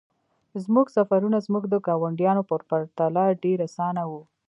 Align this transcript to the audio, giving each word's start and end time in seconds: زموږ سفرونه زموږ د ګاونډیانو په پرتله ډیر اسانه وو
زموږ 0.63 0.85
سفرونه 0.95 1.37
زموږ 1.45 1.63
د 1.69 1.75
ګاونډیانو 1.87 2.43
په 2.49 2.55
پرتله 2.71 3.23
ډیر 3.43 3.57
اسانه 3.67 4.03
وو 4.09 4.21